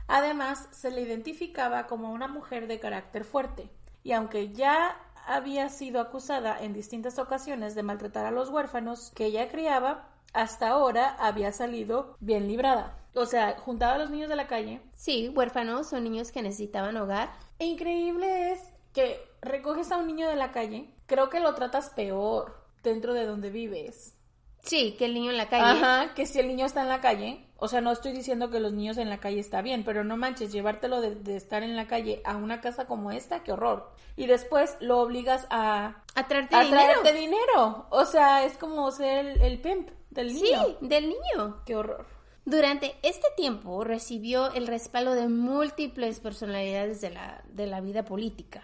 Además, 0.08 0.70
se 0.70 0.92
le 0.92 1.02
identificaba 1.02 1.88
como 1.88 2.12
una 2.12 2.28
mujer 2.28 2.68
de 2.68 2.80
carácter 2.80 3.26
fuerte, 3.26 3.72
y 4.04 4.12
aunque 4.12 4.54
ya 4.54 5.00
había 5.26 5.68
sido 5.70 6.00
acusada 6.00 6.62
en 6.62 6.74
distintas 6.74 7.18
ocasiones 7.18 7.74
de 7.74 7.82
maltratar 7.82 8.28
a 8.28 8.32
los 8.32 8.50
huérfanos 8.50 9.12
que 9.16 9.26
ella 9.26 9.50
criaba, 9.50 10.10
hasta 10.32 10.70
ahora 10.70 11.16
había 11.20 11.54
salido 11.54 12.18
bien 12.20 12.48
librada. 12.48 13.01
O 13.14 13.26
sea, 13.26 13.58
juntaba 13.60 13.94
a 13.96 13.98
los 13.98 14.10
niños 14.10 14.30
de 14.30 14.36
la 14.36 14.48
calle. 14.48 14.82
Sí, 14.96 15.30
huérfanos 15.36 15.92
o 15.94 16.00
niños 16.00 16.32
que 16.32 16.42
necesitaban 16.42 16.96
hogar. 16.98 17.32
E 17.60 17.66
increíble 17.66 18.52
es 18.54 18.60
que 18.94 19.20
recoges 19.42 19.92
a 19.92 19.98
un 19.98 20.08
niño 20.08 20.28
de 20.30 20.36
la 20.36 20.52
calle, 20.52 20.90
creo 21.08 21.30
que 21.30 21.40
lo 21.40 21.54
tratas 21.56 21.90
peor 21.90 22.62
dentro 22.84 23.14
de 23.14 23.26
donde 23.26 23.50
vives. 23.50 24.16
Sí, 24.64 24.96
que 24.98 25.06
el 25.06 25.14
niño 25.16 25.32
en 25.32 25.38
la 25.38 25.50
calle. 25.50 25.64
Ajá, 25.84 26.14
que 26.14 26.26
si 26.28 26.40
el 26.40 26.48
niño 26.48 26.66
está 26.68 26.82
en 26.84 26.90
la 26.90 27.02
calle, 27.02 27.48
o 27.58 27.68
sea, 27.68 27.82
no 27.82 27.92
estoy 27.92 28.12
diciendo 28.12 28.52
que 28.52 28.60
los 28.60 28.74
niños 28.74 28.98
en 28.98 29.10
la 29.10 29.20
calle 29.20 29.40
está 29.40 29.62
bien, 29.64 29.84
pero 29.84 30.04
no 30.04 30.18
manches, 30.18 30.52
llevártelo 30.52 31.02
de, 31.02 31.16
de 31.16 31.36
estar 31.36 31.64
en 31.64 31.76
la 31.76 31.88
calle 31.88 32.22
a 32.26 32.36
una 32.38 32.62
casa 32.62 32.86
como 32.86 33.12
esta, 33.12 33.42
qué 33.44 33.52
horror. 33.54 33.92
Y 34.16 34.28
después 34.28 34.78
lo 34.80 35.00
obligas 35.00 35.48
a, 35.50 36.04
A 36.14 36.28
traerte 36.28 36.56
a 36.56 36.62
dinero. 36.62 36.84
traerte 36.84 37.14
dinero. 37.14 37.88
O 37.90 38.06
sea, 38.06 38.46
es 38.46 38.56
como 38.58 38.92
ser 38.92 39.26
el, 39.26 39.42
el 39.42 39.62
pimp 39.62 39.90
del 40.12 40.30
Sí, 40.32 40.44
niño. 40.44 40.78
del 40.82 41.10
niño. 41.10 41.62
Qué 41.66 41.76
horror. 41.76 42.06
Durante 42.46 42.96
este 43.04 43.28
tiempo 43.38 43.84
recibió 43.84 44.52
el 44.54 44.68
respaldo 44.68 45.14
de 45.14 45.28
múltiples 45.28 46.20
personalidades 46.20 47.02
de 47.02 47.12
la, 47.12 47.44
de 47.54 47.68
la 47.68 47.82
vida 47.82 48.04
política. 48.04 48.64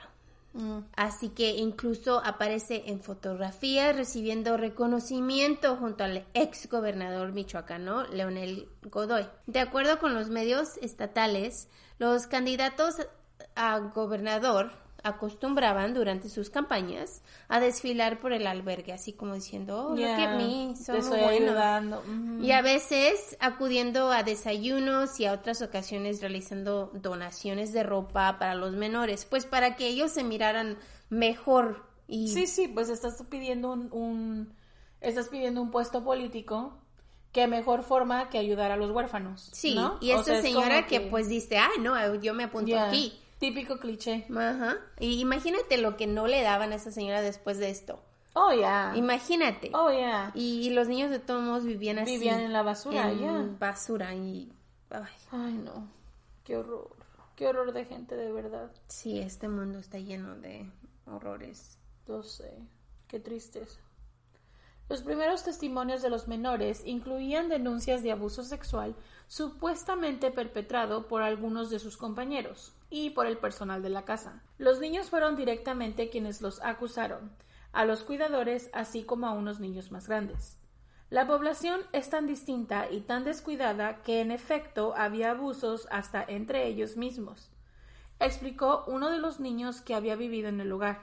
Mm. 0.54 0.80
Así 0.96 1.30
que 1.30 1.52
incluso 1.52 2.20
aparece 2.26 2.84
en 2.88 3.02
fotografías 3.02 3.96
recibiendo 3.96 4.58
reconocimiento 4.58 5.76
junto 5.76 6.04
al 6.04 6.26
ex 6.34 6.68
gobernador 6.68 7.32
michoacano 7.32 8.08
Leonel 8.08 8.68
Godoy. 8.82 9.28
De 9.46 9.60
acuerdo 9.60 10.00
con 10.00 10.16
los 10.16 10.30
medios 10.30 10.78
estatales, 10.82 11.70
los 12.00 12.26
candidatos 12.26 12.96
a 13.56 13.80
gobernador 13.80 14.72
acostumbraban 15.04 15.94
durante 15.94 16.30
sus 16.30 16.50
campañas 16.50 17.22
a 17.48 17.60
desfilar 17.60 18.20
por 18.20 18.34
el 18.34 18.46
albergue, 18.48 18.94
así 18.94 19.14
como 19.14 19.36
diciendo, 19.36 19.88
oh, 19.88 19.90
look 19.92 20.00
Ya, 20.00 20.32
at 20.32 20.38
me, 20.38 20.72
estoy 20.72 21.02
buenos". 21.02 21.30
ayudando. 21.50 22.00
Ujú. 22.02 22.44
Y 22.44 22.52
a 22.52 22.62
veces 22.62 23.38
acudiendo 23.40 24.12
a 24.12 24.24
desayunos 24.24 25.20
y 25.20 25.26
a 25.26 25.34
otras 25.34 25.62
ocasiones 25.62 26.22
realizando 26.22 26.92
donaciones 26.94 27.74
de 27.74 27.84
ropa 27.84 28.38
para 28.40 28.56
los 28.56 28.74
menores, 28.74 29.26
pues 29.26 29.46
para 29.46 29.76
que 29.76 29.88
ellos 29.88 30.12
se 30.12 30.24
miraran 30.24 30.78
mejor 31.10 31.86
y 32.08 32.30
Sí, 32.30 32.48
sí, 32.48 32.68
pues 32.68 32.90
estás 32.90 33.22
pidiendo 33.30 33.72
un, 33.72 33.90
un- 33.92 34.54
estás 35.02 35.28
pidiendo 35.30 35.62
un 35.62 35.72
puesto 35.72 36.04
político. 36.04 36.78
Qué 37.34 37.46
mejor 37.48 37.84
forma 37.84 38.30
que 38.30 38.38
ayudar 38.40 38.72
a 38.72 38.78
los 38.78 38.90
huérfanos. 38.92 39.50
Sí, 39.54 39.76
¿no? 39.76 39.98
y 40.02 40.12
O 40.12 40.16
esta 40.20 40.24
sea, 40.32 40.36
es 40.38 40.42
señora 40.42 40.88
que... 40.88 41.02
pues 41.02 41.28
dice, 41.28 41.58
ah, 41.58 41.70
no, 41.80 42.16
yo 42.16 42.34
me 42.34 42.46
apunto 42.46 42.80
aquí. 42.80 43.20
Típico 43.40 43.78
cliché. 43.80 44.26
Ajá. 44.36 44.78
Y 45.00 45.20
imagínate 45.20 45.78
lo 45.78 45.96
que 45.96 46.08
no 46.08 46.28
le 46.28 46.42
daban 46.42 46.72
a 46.72 46.76
esa 46.76 46.92
señora 46.92 47.22
después 47.22 47.60
de 47.60 47.70
esto. 47.70 48.02
Oh, 48.34 48.54
ya. 48.54 48.94
Imagínate. 48.96 49.72
Oh, 49.74 49.92
ya. 49.92 50.32
Y, 50.36 50.68
y 50.68 50.70
los 50.72 50.88
niños 50.88 51.10
de 51.10 51.20
todos 51.20 51.44
modos 51.44 51.66
vivían 51.66 52.00
así. 52.00 52.12
Vivían 52.12 52.40
en 52.40 52.54
la 52.54 52.62
basura, 52.62 53.12
en 53.12 53.58
basura 53.58 54.14
y... 54.14 54.52
Ay, 54.90 55.04
Ay, 55.32 55.54
no. 55.54 55.88
Qué 56.44 56.56
horror. 56.58 56.96
Qué 57.36 57.48
horror 57.48 57.74
de 57.74 57.86
gente, 57.86 58.16
de 58.16 58.32
verdad. 58.32 58.72
sí, 58.88 59.20
este 59.20 59.48
mundo 59.48 59.80
está 59.80 60.00
lleno 60.00 60.36
de 60.36 60.72
horrores. 61.06 61.78
Lo 62.08 62.24
sé. 62.24 62.52
Qué 63.08 63.20
tristeza. 63.20 63.80
Los 64.90 65.02
primeros 65.02 65.44
testimonios 65.44 66.02
de 66.02 66.10
los 66.10 66.28
menores 66.28 66.82
incluían 66.86 67.50
denuncias 67.50 68.04
de 68.04 68.12
abuso 68.12 68.44
sexual 68.44 68.96
supuestamente 69.28 70.32
perpetrado 70.32 71.08
por 71.08 71.22
algunos 71.22 71.70
de 71.70 71.80
sus 71.80 71.98
compañeros 71.98 72.74
y 72.90 73.12
por 73.12 73.26
el 73.28 73.38
personal 73.38 73.82
de 73.82 73.90
la 73.90 74.06
casa. 74.06 74.44
Los 74.58 74.80
niños 74.80 75.10
fueron 75.10 75.36
directamente 75.36 76.10
quienes 76.10 76.42
los 76.42 76.62
acusaron, 76.62 77.32
a 77.72 77.86
los 77.86 78.04
cuidadores 78.04 78.70
así 78.74 79.04
como 79.04 79.28
a 79.28 79.34
unos 79.34 79.60
niños 79.60 79.92
más 79.92 80.08
grandes. 80.08 80.58
La 81.10 81.26
población 81.26 81.82
es 81.94 82.10
tan 82.10 82.28
distinta 82.28 82.92
y 82.92 83.02
tan 83.02 83.24
descuidada 83.24 84.02
que 84.04 84.20
en 84.20 84.32
efecto 84.32 84.94
había 84.98 85.32
abusos 85.32 85.88
hasta 85.90 86.24
entre 86.24 86.68
ellos 86.68 86.98
mismos, 86.98 87.50
explicó 88.20 88.84
uno 88.88 89.10
de 89.10 89.20
los 89.20 89.40
niños 89.40 89.82
que 89.82 89.96
había 89.96 90.16
vivido 90.16 90.50
en 90.50 90.60
el 90.60 90.70
lugar. 90.70 91.00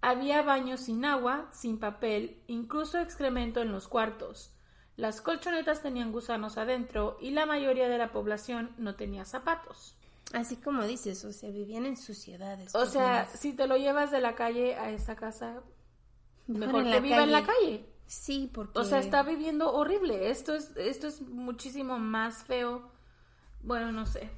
Había 0.00 0.42
baños 0.42 0.80
sin 0.80 1.04
agua, 1.04 1.48
sin 1.52 1.78
papel, 1.78 2.42
incluso 2.46 2.98
excremento 2.98 3.62
en 3.62 3.72
los 3.72 3.88
cuartos. 3.88 4.52
Las 4.96 5.20
colchonetas 5.20 5.82
tenían 5.82 6.12
gusanos 6.12 6.58
adentro 6.58 7.16
y 7.20 7.30
la 7.30 7.46
mayoría 7.46 7.88
de 7.88 7.98
la 7.98 8.12
población 8.12 8.74
no 8.76 8.96
tenía 8.96 9.24
zapatos. 9.24 9.96
Así 10.34 10.56
como 10.56 10.84
dices, 10.84 11.24
o 11.24 11.32
sea, 11.32 11.50
vivían 11.50 11.86
en 11.86 11.96
suciedades. 11.96 12.74
O 12.74 12.86
sea, 12.86 13.26
si 13.26 13.52
te 13.52 13.66
lo 13.66 13.76
llevas 13.76 14.10
de 14.10 14.20
la 14.20 14.34
calle 14.34 14.74
a 14.76 14.90
esta 14.90 15.16
casa, 15.16 15.62
mejor 16.46 16.84
que 16.84 17.00
viva 17.00 17.22
en 17.22 17.32
la 17.32 17.44
calle. 17.46 17.86
Sí, 18.06 18.50
porque... 18.52 18.78
O 18.78 18.84
sea, 18.84 18.98
está 18.98 19.22
viviendo 19.22 19.72
horrible. 19.72 20.30
Esto 20.30 20.54
es, 20.54 20.76
esto 20.76 21.06
es 21.06 21.22
muchísimo 21.22 21.98
más 21.98 22.44
feo. 22.44 22.90
Bueno, 23.62 23.92
no 23.92 24.04
sé. 24.06 24.30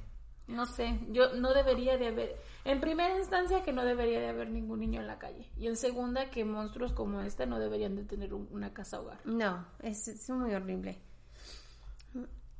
No 0.47 0.65
sé, 0.65 0.97
yo 1.09 1.33
no 1.33 1.53
debería 1.53 1.97
de 1.97 2.07
haber, 2.07 2.37
en 2.63 2.79
primera 2.79 3.17
instancia 3.17 3.63
que 3.63 3.73
no 3.73 3.83
debería 3.83 4.21
de 4.21 4.29
haber 4.29 4.49
ningún 4.49 4.79
niño 4.79 5.01
en 5.01 5.07
la 5.07 5.19
calle 5.19 5.51
y 5.57 5.67
en 5.67 5.75
segunda 5.75 6.29
que 6.29 6.45
monstruos 6.45 6.93
como 6.93 7.19
este 7.19 7.45
no 7.45 7.59
deberían 7.59 7.97
de 7.97 8.05
tener 8.05 8.33
un- 8.33 8.47
una 8.51 8.73
casa 8.73 9.01
hogar. 9.01 9.19
No, 9.25 9.67
es, 9.83 10.07
es 10.07 10.29
muy 10.29 10.53
horrible. 10.53 11.01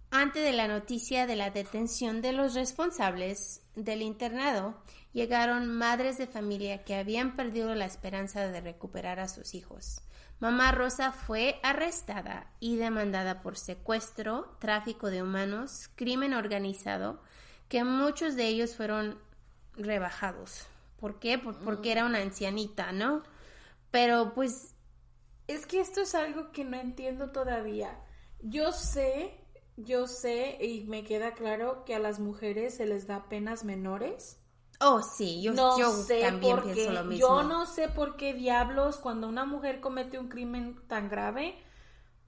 Antes 0.10 0.44
de 0.44 0.54
la 0.54 0.68
noticia 0.68 1.28
de 1.28 1.36
la 1.36 1.50
detención 1.50 2.22
de 2.22 2.32
los 2.32 2.54
responsables 2.54 3.62
del 3.76 4.02
internado, 4.02 4.76
llegaron 5.14 5.68
madres 5.68 6.18
de 6.18 6.28
familia 6.28 6.84
que 6.84 6.96
habían 6.96 7.36
perdido 7.36 7.76
la 7.76 7.86
esperanza 7.86 8.48
de 8.48 8.62
recuperar 8.62 9.20
a 9.20 9.28
sus 9.28 9.54
hijos. 9.54 10.02
Mamá 10.40 10.72
Rosa 10.72 11.12
fue 11.12 11.60
arrestada 11.64 12.52
y 12.60 12.78
demandada 12.78 13.42
por 13.42 13.58
secuestro, 13.58 14.56
tráfico 14.60 15.10
de 15.10 15.24
humanos, 15.24 15.90
crimen 15.96 16.34
organizado, 16.34 17.22
que 17.68 17.84
muchos 17.84 18.36
de 18.36 18.48
ellos 18.48 18.76
fueron 18.76 19.20
rebajados. 19.76 20.68
¿Por 21.00 21.20
qué? 21.20 21.38
Por- 21.38 21.58
porque 21.60 21.92
era 21.92 22.06
una 22.06 22.20
ancianita, 22.20 22.92
¿no? 22.92 23.24
Pero 23.92 24.34
pues 24.34 24.74
Es 25.48 25.66
que 25.66 25.80
esto 25.80 26.02
es 26.02 26.14
algo 26.14 26.52
que 26.52 26.64
no 26.66 26.78
entiendo 26.78 27.32
todavía. 27.32 27.98
Yo 28.42 28.72
sé, 28.74 29.34
yo 29.77 30.07
sé 30.07 30.57
y 30.60 30.84
me 30.86 31.03
queda 31.03 31.34
claro 31.34 31.86
que 31.86 31.96
a 31.96 32.00
las 32.00 32.19
mujeres 32.19 32.75
se 32.75 32.86
les 32.86 33.07
da 33.07 33.29
penas 33.29 33.63
menores. 33.63 34.39
Oh, 34.79 35.01
sí, 35.01 35.41
yo, 35.41 35.53
no 35.53 35.79
yo 35.79 35.91
sé 35.91 36.22
también 36.22 36.55
por 36.55 36.65
qué. 36.65 36.74
pienso 36.74 36.91
lo 36.91 37.03
mismo. 37.05 37.27
Yo 37.27 37.43
no 37.43 37.65
sé 37.65 37.88
por 37.88 38.17
qué 38.17 38.34
diablos 38.34 38.98
cuando 38.98 39.27
una 39.27 39.46
mujer 39.46 39.79
comete 39.79 40.19
un 40.19 40.27
crimen 40.27 40.79
tan 40.88 41.10
grave 41.10 41.55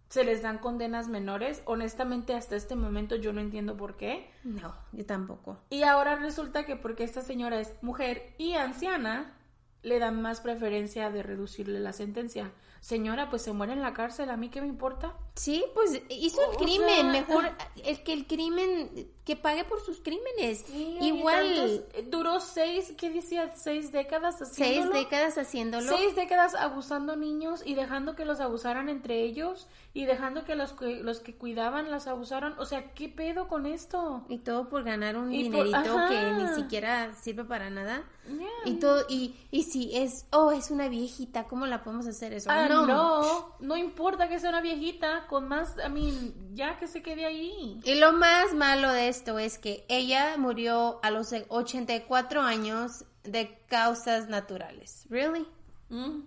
se 0.10 0.24
les 0.24 0.42
dan 0.42 0.58
condenas 0.58 1.08
menores. 1.08 1.62
Honestamente, 1.66 2.34
hasta 2.34 2.56
este 2.56 2.76
momento 2.76 3.16
yo 3.16 3.32
no 3.32 3.42
entiendo 3.42 3.78
por 3.78 3.96
qué. 3.96 4.32
No, 4.44 4.76
yo 4.92 5.06
tampoco. 5.06 5.60
Y 5.70 5.84
ahora 5.84 6.16
resulta 6.16 6.66
que 6.66 6.76
porque 6.76 7.04
esta 7.04 7.22
señora 7.22 7.60
es 7.60 7.74
mujer 7.82 8.34
y 8.38 8.54
anciana, 8.54 9.38
le 9.84 10.00
dan 10.00 10.22
más 10.22 10.42
preferencia 10.42 11.12
de 11.12 11.24
reducirle 11.24 11.80
la 11.80 11.94
sentencia. 11.94 12.52
Señora, 12.82 13.30
pues 13.30 13.42
se 13.42 13.52
muere 13.54 13.74
en 13.74 13.82
la 13.82 13.94
cárcel, 13.94 14.30
¿a 14.30 14.38
mí 14.38 14.50
qué 14.50 14.62
me 14.62 14.68
importa? 14.68 15.14
Sí, 15.36 15.64
pues 15.74 16.02
hizo 16.10 16.42
el 16.50 16.56
O 16.56 16.60
crimen. 16.60 16.90
sea, 16.90 17.04
Mejor 17.04 17.52
el 17.84 18.04
que 18.04 18.14
el 18.14 18.28
crimen, 18.28 19.10
que 19.26 19.36
pague 19.36 19.64
por 19.64 19.82
sus 19.82 20.00
crímenes. 20.02 20.66
Igual 20.74 21.56
tantos- 21.56 21.72
eh, 21.94 22.08
duró 22.10 22.40
seis, 22.40 22.94
¿qué 22.98 23.10
decía? 23.10 23.54
Seis 23.56 23.92
décadas 23.92 24.38
seis 24.40 24.52
haciéndolo. 24.52 24.94
décadas 25.00 25.38
haciéndolo. 25.38 25.96
Seis 25.98 26.16
décadas 26.16 26.56
abusando 26.56 27.16
niños 27.16 27.62
y 27.66 27.76
dejando 27.76 28.16
que 28.16 28.26
los 28.26 28.40
abusaran 28.40 28.90
entre 28.90 29.22
ellos 29.24 29.68
y 29.94 30.06
dejando 30.06 30.44
que 30.46 30.56
los 30.56 30.74
que, 30.74 30.98
los 31.04 31.20
que 31.20 31.36
cuidaban 31.36 31.92
las 31.92 32.08
abusaran. 32.08 32.56
O 32.60 32.66
sea, 32.66 32.92
¿qué 32.94 33.08
pedo 33.10 33.48
con 33.48 33.66
esto? 33.66 34.26
Y 34.30 34.40
todo 34.40 34.68
por 34.70 34.84
ganar 34.84 35.16
un 35.18 35.34
Y 35.34 35.50
por- 35.50 35.66
dinerito 35.66 35.96
que 36.10 36.32
ni 36.32 36.48
siquiera 36.56 37.14
sirve 37.14 37.44
para 37.44 37.70
nada. 37.70 38.04
Yeah. 38.28 38.48
Y 38.66 38.74
todo, 38.76 39.06
y, 39.10 39.36
y 39.52 39.64
si 39.64 39.96
es, 39.98 40.26
oh, 40.32 40.52
es 40.52 40.70
una 40.70 40.88
viejita, 40.88 41.46
¿cómo 41.46 41.66
la 41.66 41.84
podemos 41.84 42.06
hacer 42.08 42.34
eso? 42.34 42.50
Ah, 42.52 42.68
no, 42.70 43.56
no, 43.60 43.78
importa 43.78 44.28
que 44.30 44.40
sea 44.40 44.50
una 44.50 44.62
viejita, 44.62 45.28
con 45.28 45.48
más, 45.48 45.76
I 45.86 45.90
mean, 45.90 46.56
ya 46.56 46.78
que 46.78 46.88
se 46.88 47.02
quede 47.02 47.26
ahí. 47.26 47.80
Y 47.84 47.96
lo 47.96 48.14
más 48.14 48.54
malo 48.54 48.92
de 48.92 49.08
esto 49.10 49.40
es 49.40 49.58
que 49.58 49.86
ella 49.90 50.36
murió 50.38 51.00
a 51.04 51.12
los 51.12 51.34
84 51.48 52.42
años 52.42 53.06
de 53.24 53.58
causas 53.68 54.30
naturales. 54.30 55.06
¿Really? 55.10 55.46
Mm. 55.90 56.22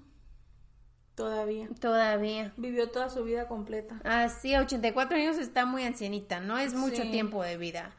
Todavía. 1.14 1.68
Todavía. 1.80 2.52
Vivió 2.56 2.90
toda 2.90 3.10
su 3.10 3.22
vida 3.24 3.46
completa. 3.46 4.00
Ah, 4.04 4.28
sí, 4.28 4.56
84 4.56 5.16
años 5.16 5.36
está 5.38 5.66
muy 5.66 5.82
ancianita, 5.84 6.40
no 6.40 6.56
es 6.58 6.72
mucho 6.74 7.02
Sí. 7.02 7.10
tiempo 7.10 7.42
de 7.42 7.58
vida. 7.58 7.94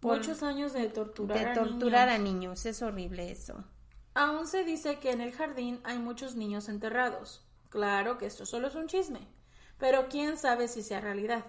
Por- 0.00 0.18
Muchos 0.18 0.42
años 0.42 0.72
de 0.72 0.86
torturar 0.88 1.38
de 1.38 1.44
a 1.46 1.52
torturar 1.54 2.08
niños. 2.08 2.20
a 2.20 2.22
niños, 2.22 2.66
es 2.66 2.82
horrible 2.82 3.30
eso. 3.30 3.64
Aún 4.14 4.46
se 4.46 4.64
dice 4.64 4.98
que 4.98 5.10
en 5.12 5.20
el 5.20 5.32
jardín 5.32 5.80
hay 5.84 5.98
muchos 5.98 6.36
niños 6.36 6.68
enterrados. 6.68 7.42
Claro 7.70 8.18
que 8.18 8.26
esto 8.26 8.44
solo 8.44 8.68
es 8.68 8.74
un 8.74 8.88
chisme, 8.88 9.26
pero 9.78 10.08
quién 10.08 10.36
sabe 10.36 10.68
si 10.68 10.82
sea 10.82 11.00
realidad. 11.00 11.44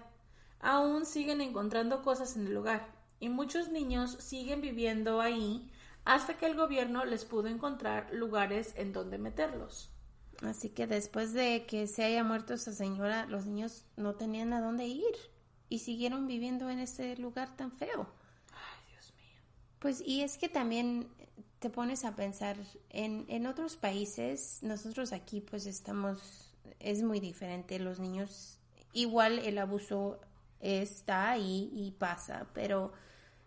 Aún 0.60 1.04
siguen 1.04 1.40
encontrando 1.40 2.02
cosas 2.02 2.36
en 2.36 2.46
el 2.46 2.54
lugar 2.54 2.94
y 3.18 3.28
muchos 3.28 3.68
niños 3.70 4.16
siguen 4.20 4.60
viviendo 4.60 5.20
ahí 5.20 5.70
hasta 6.04 6.38
que 6.38 6.46
el 6.46 6.56
gobierno 6.56 7.04
les 7.04 7.24
pudo 7.24 7.48
encontrar 7.48 8.12
lugares 8.12 8.72
en 8.76 8.92
donde 8.92 9.18
meterlos. 9.18 9.90
Así 10.42 10.70
que 10.70 10.86
después 10.86 11.32
de 11.32 11.66
que 11.66 11.86
se 11.86 12.04
haya 12.04 12.24
muerto 12.24 12.54
esa 12.54 12.72
señora, 12.72 13.26
los 13.26 13.46
niños 13.46 13.84
no 13.96 14.14
tenían 14.14 14.52
a 14.52 14.60
dónde 14.60 14.86
ir 14.86 15.14
y 15.68 15.80
siguieron 15.80 16.26
viviendo 16.26 16.70
en 16.70 16.80
ese 16.80 17.16
lugar 17.16 17.56
tan 17.56 17.72
feo. 17.72 18.08
Ay, 18.52 18.90
Dios 18.90 19.12
mío. 19.16 19.40
Pues 19.78 20.00
y 20.04 20.22
es 20.22 20.38
que 20.38 20.48
también 20.48 21.08
te 21.62 21.70
pones 21.70 22.04
a 22.04 22.14
pensar 22.14 22.56
en, 22.90 23.24
en 23.28 23.46
otros 23.46 23.76
países, 23.76 24.58
nosotros 24.62 25.12
aquí 25.12 25.40
pues 25.40 25.64
estamos, 25.66 26.52
es 26.80 27.02
muy 27.02 27.20
diferente, 27.20 27.78
los 27.78 27.98
niños, 28.00 28.58
igual 28.92 29.38
el 29.38 29.56
abuso 29.58 30.18
está 30.60 31.30
ahí 31.30 31.70
y 31.72 31.92
pasa, 31.92 32.46
pero 32.52 32.92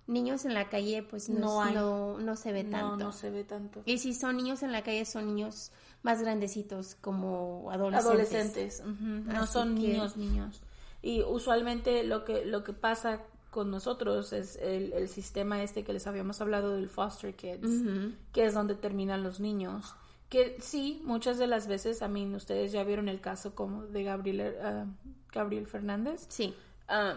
niños 0.07 0.45
en 0.45 0.53
la 0.53 0.69
calle 0.69 1.03
pues 1.03 1.29
no, 1.29 1.65
No 1.65 1.71
no, 1.71 2.19
no 2.19 2.35
se 2.35 2.51
ve 2.51 2.63
No, 2.63 2.71
tanto. 2.71 3.05
no 3.05 3.11
se 3.11 3.29
ve 3.29 3.43
tanto. 3.43 3.81
Y 3.85 3.97
si 3.99 4.13
son 4.13 4.37
niños 4.37 4.63
en 4.63 4.71
la 4.71 4.81
calle, 4.83 5.05
son 5.05 5.27
niños 5.27 5.71
más 6.03 6.21
grandecitos, 6.21 6.95
como 6.95 7.69
adolescentes. 7.71 8.81
adolescentes, 8.81 8.83
no 9.25 9.45
son 9.47 9.75
que- 9.75 9.81
niños, 9.89 10.17
niños. 10.17 10.61
Y 11.01 11.21
usualmente 11.21 12.03
lo 12.03 12.25
que 12.25 12.45
lo 12.45 12.63
que 12.63 12.73
pasa 12.73 13.21
con 13.55 13.71
nosotros 13.71 14.33
es 14.33 14.57
el, 14.57 14.91
el 14.91 15.07
sistema 15.07 15.63
este 15.63 15.85
que 15.85 15.93
les 15.93 16.05
habíamos 16.07 16.41
hablado 16.41 16.73
del 16.75 16.89
foster 16.89 17.33
kids, 17.37 17.85
que 18.33 18.45
es 18.45 18.53
donde 18.53 18.75
terminan 18.75 19.23
los 19.23 19.39
niños. 19.39 19.95
Que 20.27 20.57
sí, 20.59 21.01
muchas 21.05 21.37
de 21.37 21.47
las 21.47 21.65
veces, 21.65 22.01
a 22.01 22.09
mí 22.09 22.35
ustedes 22.35 22.73
ya 22.73 22.83
vieron 22.83 23.07
el 23.07 23.21
caso 23.21 23.55
como 23.55 23.85
de 23.85 24.03
Gabriel, 24.03 24.55
ah, 24.61 24.87
Gabriel 25.31 25.67
Fernández. 25.67 26.25
Sí, 26.27 26.53
Ah, 26.89 27.15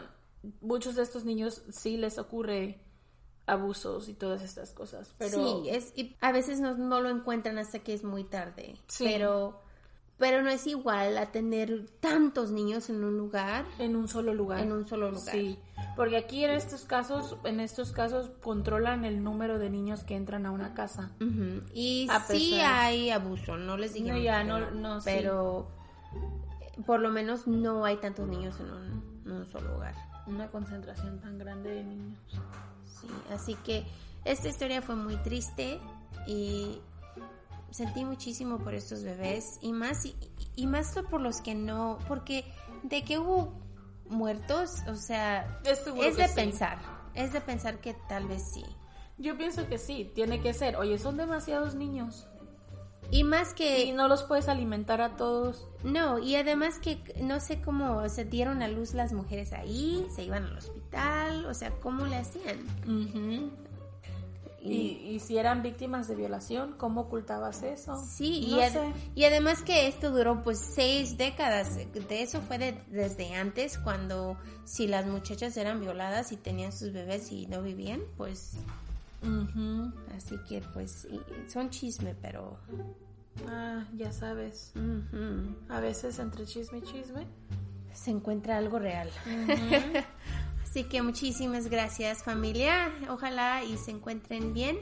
muchos 0.61 0.95
de 0.95 1.03
estos 1.03 1.25
niños 1.25 1.65
sí 1.71 1.97
les 1.97 2.19
ocurre 2.19 2.79
abusos 3.45 4.09
y 4.09 4.15
todas 4.15 4.41
estas 4.43 4.73
cosas, 4.73 5.13
pero 5.19 5.63
sí, 5.63 5.69
es, 5.71 5.93
y 5.97 6.15
a 6.21 6.31
veces 6.31 6.61
no, 6.61 6.77
no 6.77 7.01
lo 7.01 7.09
encuentran 7.09 7.59
hasta 7.59 7.81
que 7.81 7.95
es 7.95 8.05
muy 8.05 8.23
tarde. 8.23 8.77
Sí. 8.87 9.03
Pero, 9.03 9.61
pero 10.19 10.43
no 10.43 10.51
es 10.51 10.67
igual 10.67 11.17
a 11.17 11.27
tener 11.27 11.87
tantos 12.01 12.51
niños 12.51 12.91
en 12.91 13.05
un 13.05 13.17
lugar. 13.17 13.65
en 13.79 13.95
un 13.97 14.09
solo 14.09 14.35
lugar. 14.35 14.61
En 14.61 14.73
un 14.73 14.87
solo 14.87 15.11
lugar. 15.11 15.35
Sí, 15.35 15.59
porque 15.97 16.17
aquí 16.17 16.45
en 16.45 16.51
estos 16.51 16.85
casos, 16.85 17.37
en 17.45 17.61
estos 17.61 17.93
casos 17.93 18.31
controlan 18.43 19.05
el 19.05 19.23
número 19.23 19.59
de 19.59 19.71
niños 19.71 20.03
que 20.05 20.17
entran 20.17 20.45
a 20.47 20.51
una 20.51 20.75
casa. 20.75 21.13
Ujú. 21.21 21.63
Y 21.73 22.09
A 22.11 22.21
sí 22.21 22.53
pesar- 22.57 22.75
hay 22.75 23.11
abuso, 23.11 23.57
no 23.57 23.77
les 23.77 23.95
digo. 23.95 24.09
No, 24.09 24.19
ya, 24.19 24.43
no- 24.45 24.71
no. 24.73 24.99
Pero 25.05 25.69
eh, 26.61 26.83
por 26.85 27.01
lo 27.01 27.11
menos 27.11 27.47
no 27.47 27.85
hay 27.85 27.97
tantos 27.99 28.27
niños 28.29 28.59
en 28.61 28.71
un, 28.71 29.23
en 29.27 29.33
un 29.33 29.47
solo 29.47 29.75
lugar. 29.75 29.95
Una 30.27 30.49
concentración 30.49 31.21
tan 31.21 31.39
grande 31.39 31.71
de 31.75 31.85
niños. 31.85 32.19
Sí, 33.01 33.07
así 33.33 33.55
que 33.65 33.87
esta 34.25 34.49
historia 34.49 34.83
fue 34.83 34.97
muy 34.97 35.17
triste 35.19 35.79
y 36.27 36.81
sentí 37.71 38.05
muchísimo 38.05 38.59
por 38.59 38.75
estos 38.75 39.03
bebés 39.03 39.59
y 39.61 39.73
más 39.73 40.05
y, 40.07 40.15
y 40.57 40.67
más 40.67 40.95
por 41.11 41.21
los 41.21 41.41
que 41.41 41.55
no, 41.55 41.99
porque 42.09 42.45
de 42.83 43.05
que 43.05 43.19
hubo 43.19 43.53
muertos, 44.09 44.83
o 44.89 44.95
sea, 44.95 45.61
Es 45.65 45.85
de 46.17 46.29
sí. 46.29 46.35
pensar, 46.35 46.79
es 47.15 47.33
de 47.33 47.41
pensar 47.41 47.81
que 47.81 47.95
tal 48.09 48.27
vez 48.27 48.43
sí. 48.53 48.65
Yo 49.19 49.37
pienso 49.37 49.69
que 49.69 49.79
sí, 49.79 50.11
tiene 50.15 50.41
que 50.41 50.55
ser. 50.55 50.77
Oye, 50.77 50.99
son 50.99 51.17
demasiados 51.17 51.75
niños. 51.75 52.27
Y 53.11 53.25
más 53.25 53.55
que 53.55 53.85
Y 53.85 53.93
no 53.93 54.07
los 54.07 54.23
puedes 54.23 54.49
alimentar 54.49 55.01
a 55.01 55.17
todos. 55.17 55.67
No, 55.83 56.19
y 56.19 56.37
además 56.37 56.79
que 56.79 57.03
no 57.21 57.41
sé 57.41 57.61
cómo 57.61 58.09
se 58.09 58.25
dieron 58.25 58.63
a 58.63 58.69
luz 58.69 58.95
las 58.95 59.13
mujeres 59.13 59.53
ahí, 59.53 60.07
se 60.15 60.23
iban 60.25 60.45
al 60.45 60.59
hospital, 60.59 61.47
o 61.47 61.55
sea, 61.55 61.71
¿cómo 61.81 62.07
le 62.07 62.17
hacían? 62.17 62.59
Y, 64.61 64.99
y 65.15 65.21
si 65.21 65.39
eran 65.39 65.63
víctimas 65.63 66.09
de 66.09 66.15
violación, 66.17 66.75
¿cómo 66.79 67.03
ocultabas 67.03 67.63
eso? 67.63 67.97
Sí, 68.05 68.49
no 68.51 68.57
y, 68.59 68.63
ad- 68.63 68.73
sé. 68.73 68.93
y 69.15 69.25
además 69.25 69.63
que 69.63 69.87
esto 69.89 70.11
duró 70.11 70.43
pues 70.43 70.59
seis 70.59 71.17
décadas, 71.17 71.77
de 71.77 72.23
eso 72.23 72.41
fue 72.43 72.59
de- 72.59 72.83
desde 72.89 73.35
antes, 73.35 73.79
cuando 73.79 74.37
si 74.65 74.87
las 74.87 75.07
muchachas 75.07 75.57
eran 75.57 75.81
violadas 75.81 76.33
y 76.33 76.37
tenían 76.37 76.73
sus 76.73 76.93
bebés 76.93 77.31
y 77.33 77.47
no 77.47 77.63
vivían, 77.63 78.01
pues 78.17 78.55
así 80.17 80.37
que 80.49 80.61
pues 80.75 81.07
y- 81.11 81.51
son 81.51 81.71
chisme, 81.71 82.15
pero... 82.21 82.59
Ah, 83.49 83.85
ya 83.97 84.11
sabes. 84.13 84.73
A 85.69 85.79
veces 85.81 86.19
entre 86.19 86.45
chisme 86.45 86.79
y 86.79 86.83
chisme. 86.83 87.27
se 87.95 88.11
encuentra 88.11 88.59
algo 88.59 88.79
real. 88.81 89.09
Así 90.71 90.85
que 90.85 91.01
muchísimas 91.03 91.69
gracias 91.69 92.23
familia. 92.23 92.93
Ojalá 93.09 93.65
y 93.65 93.79
se 93.79 93.91
encuentren 93.91 94.53
bien 94.53 94.77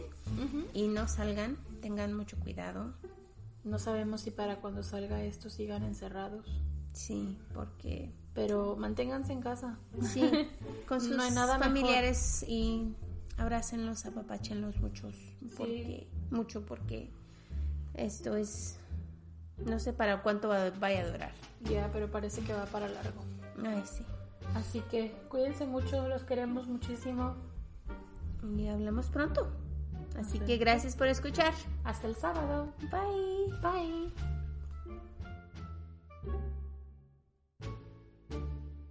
y 0.74 0.88
no 0.88 1.06
salgan. 1.08 1.56
Tengan 1.80 2.12
mucho 2.12 2.36
cuidado. 2.38 2.92
No 3.62 3.78
sabemos 3.78 4.22
si 4.22 4.30
para 4.32 4.56
cuando 4.56 4.82
salga 4.82 5.22
esto 5.22 5.48
sigan 5.48 5.84
encerrados. 5.84 6.44
Sí, 6.92 7.38
porque 7.54 8.10
Pero 8.34 8.74
manténganse 8.76 9.32
en 9.32 9.40
casa. 9.42 9.78
sí, 10.02 10.28
con 10.88 11.00
sus 11.02 11.16
No 11.16 11.22
hay 11.22 11.30
nada 11.30 11.56
mejor. 11.58 11.72
familiares 11.74 12.44
y 12.48 12.94
abrácenlos, 13.38 14.06
apapáchenlos 14.06 14.78
muchos, 14.80 15.14
porque, 15.56 16.08
mucho 16.30 16.64
porque 16.66 17.10
esto 17.94 18.34
es, 18.36 18.78
no 19.64 19.78
sé 19.78 19.92
para 19.92 20.22
cuánto 20.22 20.48
va- 20.48 20.70
vaya 20.70 21.02
a 21.02 21.10
durar. 21.10 21.32
Ya, 21.62 21.90
pero 21.92 22.10
parece 22.10 22.40
que 22.42 22.52
va 22.54 22.64
para 22.66 22.88
largo. 22.88 23.22
Ay, 23.64 23.82
sí. 23.86 24.02
Así 24.54 24.80
que 24.90 25.12
cuídense 25.28 25.66
mucho, 25.66 26.08
los 26.08 26.24
queremos 26.24 26.66
muchísimo. 26.66 27.34
Y 28.56 28.68
hablamos 28.68 29.08
pronto. 29.08 29.50
Así 30.18 30.38
que 30.38 30.56
gracias 30.56 30.96
por 30.96 31.08
escuchar. 31.08 31.52
Hasta 31.84 32.06
el 32.06 32.16
sábado. 32.16 32.72
Bye. 32.90 33.58
Bye. 33.60 34.35